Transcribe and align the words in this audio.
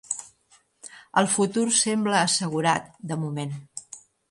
El 1.23 1.29
futur 1.33 1.67
sembla 1.81 2.23
assegurat 2.23 2.91
de 3.13 3.21
moment. 3.27 3.57